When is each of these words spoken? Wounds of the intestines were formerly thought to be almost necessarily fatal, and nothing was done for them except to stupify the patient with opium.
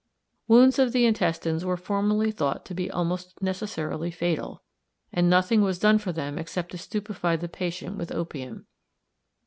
Wounds 0.47 0.79
of 0.79 0.93
the 0.93 1.05
intestines 1.05 1.63
were 1.63 1.77
formerly 1.77 2.31
thought 2.31 2.65
to 2.65 2.73
be 2.73 2.89
almost 2.89 3.39
necessarily 3.39 4.09
fatal, 4.09 4.63
and 5.13 5.29
nothing 5.29 5.61
was 5.61 5.77
done 5.77 5.99
for 5.99 6.11
them 6.11 6.39
except 6.39 6.71
to 6.71 6.77
stupify 6.77 7.39
the 7.39 7.47
patient 7.47 7.97
with 7.99 8.11
opium. 8.11 8.65